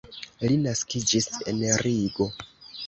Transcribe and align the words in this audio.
Li 0.45 0.57
naskiĝis 0.61 1.29
en 1.55 1.63
Rigo. 1.87 2.29